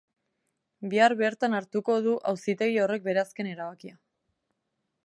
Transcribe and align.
Bihar 0.93 1.13
bertan 1.19 1.57
hartuko 1.59 1.99
du 2.07 2.15
auzitegi 2.33 2.81
horrek 2.87 3.07
bere 3.11 3.23
azken 3.27 3.53
erabakia. 3.53 3.97